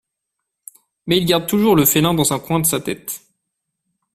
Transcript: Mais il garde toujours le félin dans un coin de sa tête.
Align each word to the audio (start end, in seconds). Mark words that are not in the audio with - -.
Mais 1.05 1.19
il 1.19 1.27
garde 1.27 1.45
toujours 1.45 1.75
le 1.75 1.85
félin 1.85 2.15
dans 2.15 2.33
un 2.33 2.39
coin 2.39 2.59
de 2.59 2.65
sa 2.65 2.79
tête. 2.79 3.21